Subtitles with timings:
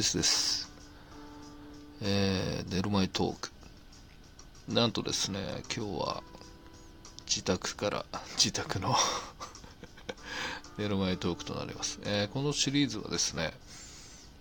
[0.00, 0.70] ペスです。
[2.00, 3.50] えー、寝る前トーク。
[4.66, 6.22] なんとですね、今日は
[7.26, 8.06] 自宅から、
[8.38, 8.96] 自宅の
[10.78, 11.98] 寝る前トークとなります。
[12.04, 13.52] えー、このシリーズはですね、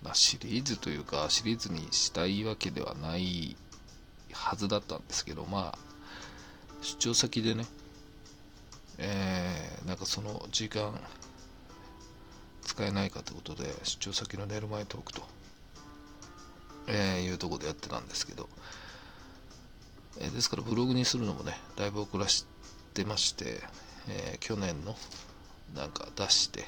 [0.00, 3.56] まあ、シリーズというか、シリーズにしたいわけではない
[4.30, 5.78] はずだったんですけど、まあ、
[6.82, 7.66] 出張先でね、
[8.98, 10.96] えー、なんかその時間、
[12.62, 15.26] 使えないかということで出張先の寝る前トークと、
[16.88, 18.48] えー、いうとこでやってたんですけど、
[20.20, 22.46] えー、ですからブログにするのもねだいぶ遅らし
[22.94, 23.60] てまして、
[24.08, 24.96] えー、去年の
[25.74, 26.64] なんか出して。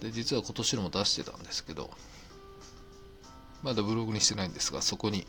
[0.00, 1.90] で実は今年のも出してたんですけど。
[3.62, 5.26] まだブログにしてないんですがそこに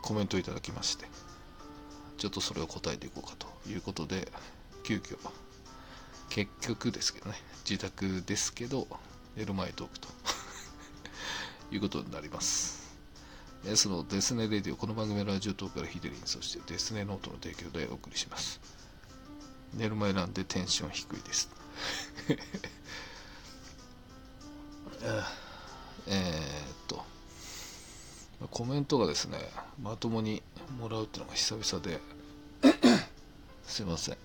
[0.00, 1.06] コメントいただきまして。
[2.18, 4.28] ちょっとそれを答えていこうかということで
[4.82, 5.16] 急遽
[6.28, 7.36] 結局ですけどね、
[7.68, 8.86] 自宅ですけど、
[9.36, 10.08] 寝る前トークと。
[11.70, 12.96] いうことになります。
[13.74, 18.60] そのデスネレディオ、この番組はラジオトークからヒデリン、そしてデスネノートの提供でお送りします。
[19.74, 21.50] 寝る前なんでテンション低いです。
[26.06, 26.22] え
[26.72, 27.04] っと、
[28.50, 29.38] コメントがですね、
[29.82, 30.42] まともに
[30.78, 32.00] もらうっていうのが久々で、
[33.66, 34.16] すいません。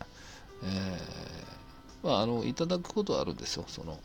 [0.64, 3.98] えーまあ、あのいただくことはあるんですよその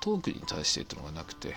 [0.00, 1.54] トークに対してっていうのがなくて、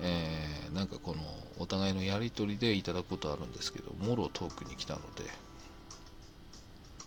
[0.00, 1.22] えー、なんかこの
[1.58, 5.24] お互いのやり取りでいただくことあるんですけどもろトークに来たので。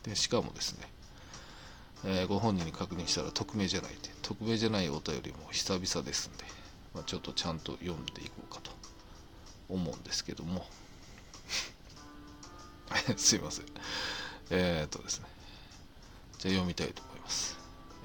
[0.03, 0.87] でしかもですね、
[2.05, 4.09] えー、ご本人に確認したら匿名じゃないって。
[4.21, 6.45] 匿名じゃないお便りも久々ですんで、
[6.93, 8.71] まあ、ちょっとちゃんと読んでいこうかと。
[9.69, 10.65] 思うんですけども。
[13.17, 13.65] すいません。
[14.49, 15.25] えー、っとですね。
[16.37, 17.57] じゃあ読みたいと思いますます、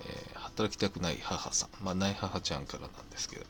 [0.07, 3.47] えー、働きたくない母さん、まあ、ない母ちゃんからなんですけど、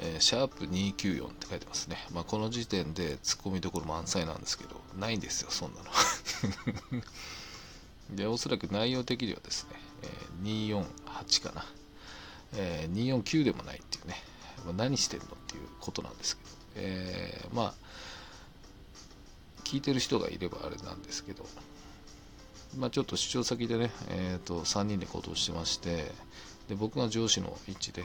[0.00, 5.86] えー、シャープ294って書いてますね、まあ、この時点でツッコミどころ満載なんですけどないんですよそんなの。
[8.16, 9.70] でおそらく内容的にはですね、
[10.02, 10.84] えー、
[11.22, 11.66] 248かな、
[12.54, 14.22] えー、249でもないっていうね、
[14.64, 17.74] まあ、何してんのっていうことなんですけど、えー、まあ
[19.64, 21.44] 聞いてる人がいればあれなんですけど、
[22.78, 26.10] まあ、ちょっと出張先でね、えー、と3人で行動してまして
[26.68, 28.04] で僕が上司の位置で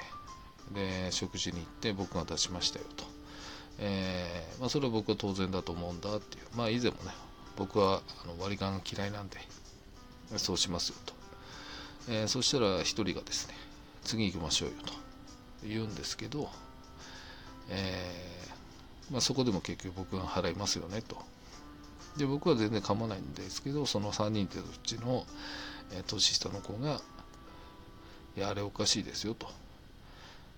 [0.72, 3.06] で食事に行って僕が出しましたよと、
[3.80, 6.46] えー、まあ、それは僕は当然だと思うんだっていう。
[6.56, 7.12] まあ以前もね
[7.58, 9.38] 僕はあの割り勘嫌いなんで
[10.38, 11.14] そうしますよと、
[12.10, 13.54] えー、そしたら1人がですね
[14.04, 14.94] 次行きましょうよと。
[15.66, 16.50] 言うんですけど、
[17.70, 18.12] え
[19.12, 21.18] まあ、そこでも結局僕が払いますよねと。
[22.18, 25.26] で僕は全然構わないんですけどその3人ってうちの、
[25.92, 27.02] えー、年下の子が
[28.38, 29.48] 「いやあれおかしいですよ」と「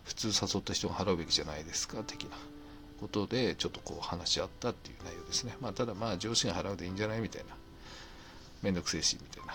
[0.06, 2.38] 普通誘った人が払うべきじゃないですか」的な
[3.00, 7.56] ことでちょっとこう話し合ったっていう内容ですねまあただまあ上司が払うでいいんじゃないみたいな
[8.62, 9.54] めんどくせえしみたいな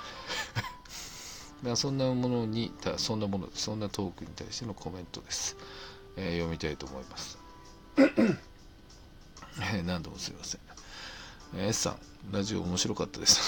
[1.63, 5.57] まあそんなものにそんなものそんなトークに対してのコメントです、
[6.17, 7.39] えー、読みたいと思います
[9.85, 10.61] 何度もすいません
[11.57, 11.99] S さん、
[12.33, 13.41] ラジオ面白かったです。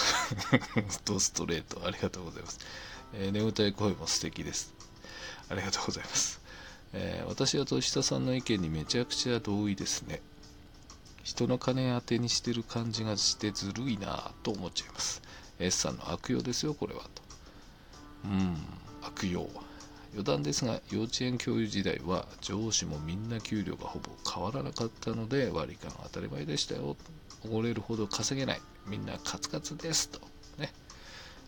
[1.05, 2.59] ドストレート、ありがとうございます。
[3.13, 4.73] えー、眠たい声も素敵です。
[5.47, 6.41] ありがとうございます。
[6.93, 10.21] えー、私は年下さんの意見にめちゃくちゃ同意ですね。
[11.23, 15.21] 人の金当てにしてる感じがしてずるいなと思っちゃいます。
[15.59, 17.23] S さんの悪用ですよ、これはと。
[18.25, 18.57] うん、
[19.01, 19.49] 悪用。
[20.11, 26.95] 余談ですが、幼稚園教諭時代は上司もみんな給料がほぼ変わらなかったので割り勘当たり前でしたよ。
[27.45, 28.61] おごれるほど稼げない。
[28.85, 30.19] みんなカツカツですと。
[30.59, 30.71] ね。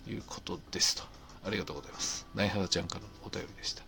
[0.07, 1.03] いうことですと。
[1.45, 2.25] ありがとうございます。
[2.33, 3.84] 内原ちゃんからのお便りでした。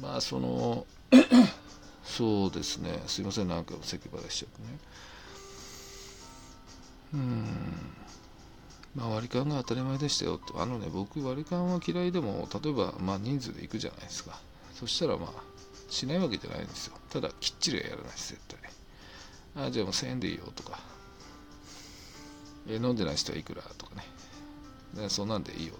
[0.00, 0.86] まあ、その、
[2.04, 3.02] そうですね。
[3.06, 4.78] すいません、なんか咳払いしちゃってね。
[7.14, 7.46] うん。
[8.94, 10.52] まあ、割り勘が当たり前でしたよって。
[10.56, 14.38] あのね、僕、割り勘は嫌いでも、例えば、まあ、人数で行くじゃないですか。
[14.74, 15.42] そしたら、まあ、
[15.88, 16.94] しないわけじゃないんですよ。
[17.10, 18.40] ただ、きっちりはやらないです、絶
[19.54, 19.66] 対。
[19.66, 20.78] あ、じゃあもう1000円でいいよとか、
[22.68, 25.08] え飲んでない人はいくらとかね。
[25.08, 25.76] そんなんでいいよっ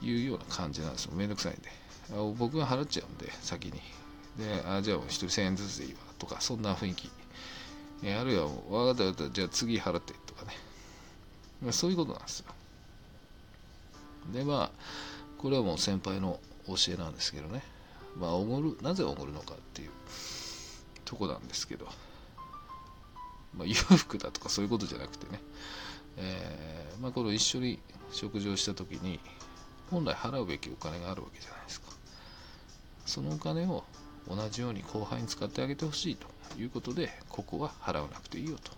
[0.00, 1.12] ていうような感じなんですよ。
[1.14, 1.81] めんどくさいんで。
[2.38, 3.72] 僕が払っちゃうんで、先に。
[4.38, 7.10] で、あ、じゃあ1人1000円ずつでいいわとか、そんな雰囲気。
[8.02, 11.72] えあるいは、分かった、じゃあ次払ってとかね。
[11.72, 12.46] そういうことなんですよ。
[14.32, 14.70] で、まあ、
[15.38, 17.62] これはもう先輩の教えなんですけどね。
[18.18, 19.90] まあ、おごる、なぜおごるのかっていう
[21.04, 21.86] とこなんですけど。
[23.56, 25.40] まあ、裕福だとかそういうことじゃなくてね、
[26.16, 27.78] えー、まあ、この一緒に
[28.10, 29.20] 食事をした時に
[29.92, 31.92] 本来払うべきお金があるわけじゃないですか。
[33.04, 33.84] そのお金を
[34.26, 36.26] 同じように後輩に使ってあげてほしいと
[36.58, 38.72] いうことでここは払わなくていいよと。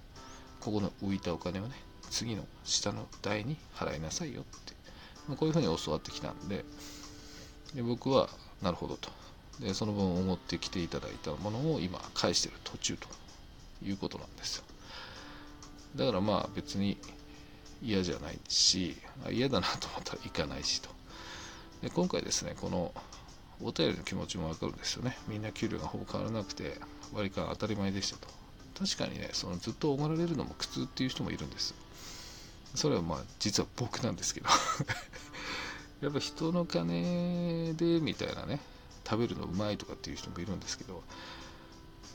[0.60, 1.74] ここの浮いたお金をね
[2.10, 4.72] 次の下の代に払いなさいよって、
[5.28, 6.64] まあ、こういうふうに教わってきたんで
[7.74, 8.28] で僕は
[8.60, 9.10] なるほどと。
[9.60, 13.08] でその分思ってきていただいたものを今返してる途中と
[13.84, 14.64] いうことなんですよ。
[15.94, 16.98] だからまあ別に
[17.80, 18.96] 嫌じゃないし
[19.30, 20.93] 嫌だなと思ったら行かないしと。
[21.84, 22.94] で今回ですねこの
[23.62, 25.16] お便りの気持ちもわかるんですよね。
[25.28, 26.78] みんな給料がほぼ変わらなくて
[27.12, 28.26] 割り勘当たり前でしたと。
[28.78, 31.74] 確かにねそのずっとおごられるのも苦痛っていう人もいるんです。
[32.74, 34.48] それはまあ実は僕なんですけど。
[36.00, 38.60] やっぱ人の金でみたいなね
[39.04, 41.02] 食べるのうまいとかっていう人もいるんですけど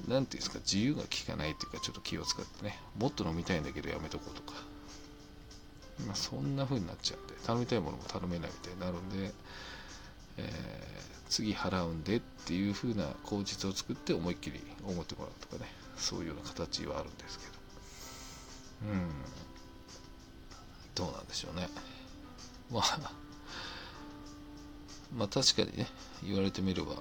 [0.08, 4.79] 何ていうんですか自由が利かないっていうかちょっと気を使ってねもっと飲みたいんだけどやめとこうとか。
[6.06, 9.34] まあそんな風になっちゃうんで頼みたいものも頼めないみたいになるんで、
[10.38, 10.44] えー、
[11.30, 17.52] 次払うんでっていう風な口実を作って思いっきり思ってもらうとかねそういうような形はあるんですけど。
[18.94, 19.10] うん。
[20.96, 21.68] どうなんでしょうね。
[22.72, 23.12] まあ
[25.16, 25.88] まあ確かにね
[26.24, 26.94] 言われてみれば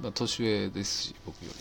[0.00, 1.58] まあ年上ですし僕より。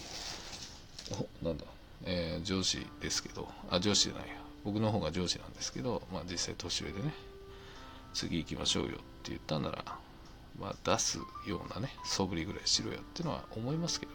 [1.41, 1.65] おなんだ、
[2.05, 3.49] えー、上司ですけど。
[3.69, 7.13] あ上司じゃないよ僕の方が上司なんですけどまあ実際年上でね
[8.13, 8.91] 次行きましょうよっ
[9.23, 9.83] て言ったんなら
[10.59, 11.17] まあ出す
[11.47, 14.11] ようなね素振りぐらいしろよっていうのは思いますけど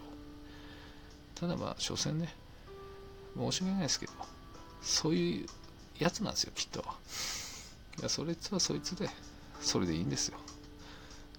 [1.35, 2.35] ただまあ所詮ね
[3.37, 4.13] 申し訳ないですけど
[4.83, 5.47] そういう
[5.99, 6.85] やつなんですよきっと。
[7.99, 9.09] いやそれつはそいつで
[9.61, 10.39] それでいいんですよ。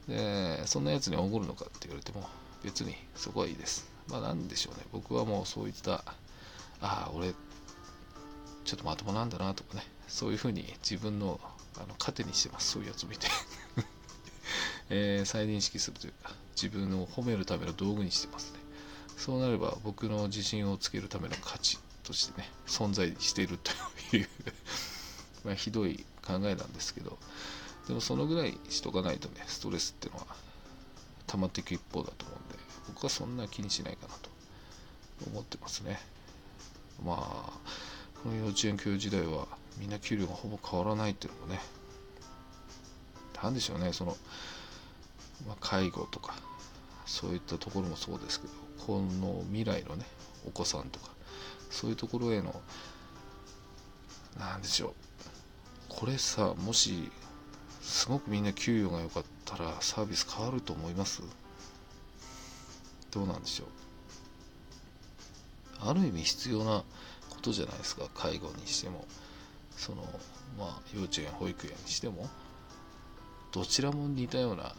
[0.08, 2.28] でそんなやつにおごるのかって言われても
[2.64, 3.90] 別にそこはいいです。
[4.10, 4.86] まあなんでしょうね。
[4.92, 6.04] 僕はもうそういった
[6.82, 7.34] ああ俺
[8.70, 11.40] ちょっとまともなんだなとかねそういうふうに自分の
[11.78, 13.28] あの糧にしてますそういうやつ見て。
[14.92, 18.60] えー、再認識するというか自分を褒めるための道具にしてますね。
[19.18, 23.72] そうなれば僕の自信をつけるための価値としてね存在していると
[24.16, 24.30] いう
[25.46, 27.18] まひどい考えなんですけど
[27.88, 30.28] でもそのぐらいしとかないとねストレスっていうのは
[31.28, 34.30] 溜まっていく一方だと思うんで僕はそんな気にしないかなと
[35.28, 36.00] 思ってますね。
[37.04, 37.89] まあ
[38.26, 41.60] 幼稚園教諭時代はみんな給料がほぼ変わらないっていうのもね
[43.42, 44.18] 何でしょうねその、
[45.48, 46.36] まあ、介護とか
[47.06, 48.54] そういったところもそうですけど
[48.86, 50.06] この未来のね
[50.46, 51.08] お子さんとか
[51.70, 52.62] そういうところへの
[54.38, 54.94] 何でしょう
[55.88, 57.12] これさもし
[57.82, 61.24] すごくみんな給与が良かったらサービス変わると思います？
[63.12, 63.68] どうなんでしょう？
[65.90, 66.84] ある意味必要な
[67.40, 69.06] ことじゃないですか介護にしても。
[69.78, 70.04] その
[70.58, 72.30] まあ幼稚園保育園にしても。
[73.52, 74.76] どちらも似たような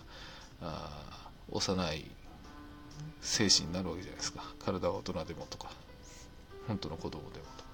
[0.61, 2.09] あ幼い
[3.21, 4.45] 精神になるわけじゃないですか。
[4.59, 5.71] 体は大人でもとか
[6.69, 7.69] 本当の子供でもとか、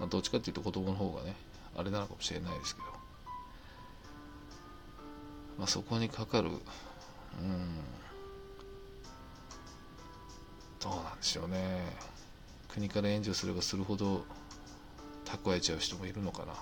[0.00, 1.34] まあ、どっちかっていうと子供の方がね
[1.76, 2.88] あれなのかもしれないですけど。
[5.58, 6.58] まあ、そこにかかるうん
[10.80, 12.10] どうなんでしょうね。
[12.72, 14.24] 国から援助すればするほど
[15.24, 16.54] 蓄えちゃう人もいるのかな。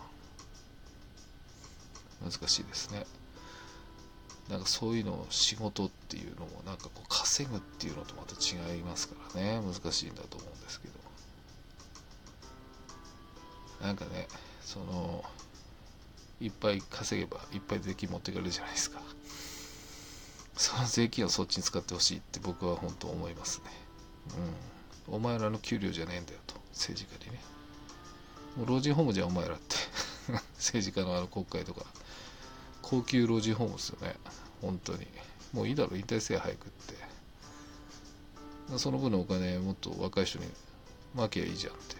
[2.22, 3.06] 難しいですね。
[4.48, 9.60] なんかそういうのを仕事っていうのもなんかこう稼ぐっていうのとまた違いますからね。
[9.60, 10.94] 難しいんだと思うんですけど。
[13.82, 14.26] なんかね
[14.62, 15.24] その
[16.40, 19.00] いっぱい稼げばいっぱい税金持ってくれるじゃないですか。
[20.56, 23.64] その税金をそっちに使ってほしいって僕は本当思いますね。
[24.36, 24.77] うん。
[25.10, 26.54] お前らの給料じゃねえんだよと。
[26.72, 27.40] 政治家にね。
[28.56, 29.76] もう老人ホームじゃお前らって。
[30.56, 31.84] 政治家のあの国会とか。
[32.82, 34.16] 高級老人ホームですよね。
[34.60, 35.06] 本当に。
[35.52, 38.78] もういいだろ引退せえ早くって。
[38.78, 40.46] その分のお金もっと若い人に
[41.14, 41.96] 負けばいいじゃんって。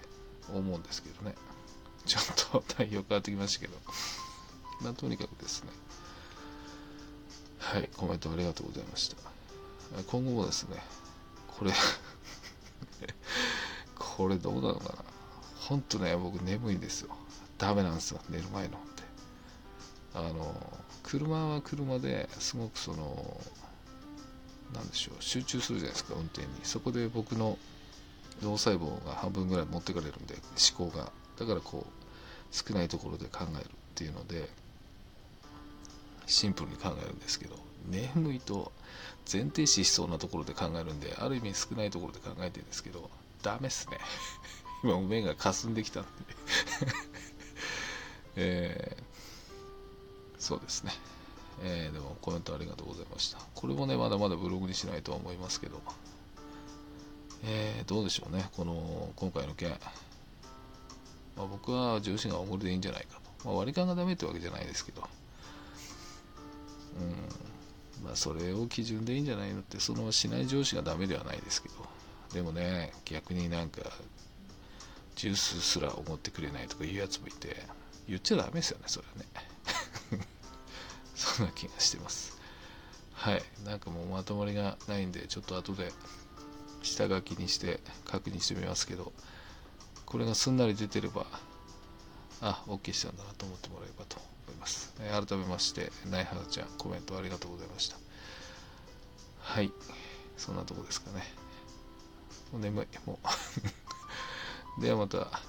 [0.55, 1.35] 思うんですけどね。
[2.07, 3.77] ちょっと内容変わってきましたけど。
[4.81, 5.71] まあ、とにかくですね、
[7.59, 9.17] はい、コメントありがとうございました。
[10.07, 10.77] 今後もですね、
[11.49, 11.73] これ
[14.19, 15.05] これどうなのかな。
[15.61, 17.17] ほんとね、僕眠いんですよ。
[17.57, 19.03] ダメなんですよ、寝る前のって。
[20.15, 20.55] あの、
[21.03, 23.41] 車は車ですごくその、
[24.75, 26.49] なんでしょう、集中するじゃないですか、運転に。
[26.65, 27.57] そこで僕の
[28.43, 30.35] 脳細胞が半分ぐらい持ってかれるんで、
[30.77, 31.13] 思考が。
[31.39, 34.51] だからこう、少ないところで考えるっていうので、
[36.29, 37.57] シンプルに考えるんですけど
[37.91, 38.71] 眠いと
[39.31, 43.11] 前提視しそうなところで考えるんである意味少ないところで考えてるんですけど
[43.43, 43.99] ダメっすね。
[44.83, 46.09] 今目が霞んできたんで。
[48.37, 50.93] えー、そうですね。
[51.63, 53.39] えー、でもコメントありがとうございました。
[53.55, 55.83] これもね、まだまだブログにしないとは思いますけど、
[57.45, 59.71] えー、どうでしょうね、この今回の件。
[61.37, 63.49] まあ、僕は上司がおごりでいいんじゃないかと。
[63.49, 65.09] まあ、割り勘がダメってわけじゃないですけど、
[67.01, 71.75] うん、まあ、それを基準でいいんじゃないのって、そのしない上司がダメではないですけど、
[72.33, 73.83] でもね、逆になんか、
[75.17, 77.57] ジュースすらおごってくれないとかいうやつもいて、
[78.07, 80.27] 言っちゃダメですよね、それはね。
[81.17, 82.39] そんな気がしてます。
[83.15, 83.43] はい。
[83.65, 85.93] なんかもうまとまりがないんで、ちょっと後で
[86.83, 89.13] 下書きにして確認してみますけど、
[90.07, 91.27] これがすんなり出てれば、
[92.41, 94.95] あ、OK したんだなと思ってもらえればと思います。
[95.01, 97.97] えー、改めまして、ナイハラちゃん、コメントありがとうございました。
[99.41, 99.73] はい。
[100.37, 101.25] そんなとこですかね。
[102.53, 102.87] もう眠い。
[103.07, 103.19] も
[104.79, 105.43] う ではまた。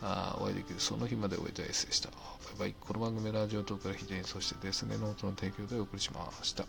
[0.00, 2.10] あお会いできるその日まで終えたエッセでした。
[2.10, 2.16] バ
[2.56, 2.74] イバイ。
[2.78, 6.66] この番組ラジオトークから非常にそしてですねノートの提供でお送りしました。